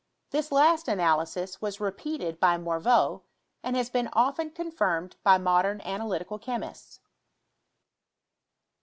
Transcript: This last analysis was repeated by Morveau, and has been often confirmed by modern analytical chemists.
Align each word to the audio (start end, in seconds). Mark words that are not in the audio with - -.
This 0.31 0.51
last 0.51 0.87
analysis 0.87 1.61
was 1.61 1.79
repeated 1.79 2.39
by 2.39 2.57
Morveau, 2.57 3.21
and 3.61 3.75
has 3.75 3.91
been 3.91 4.09
often 4.13 4.49
confirmed 4.49 5.15
by 5.21 5.37
modern 5.37 5.79
analytical 5.81 6.39
chemists. 6.39 7.01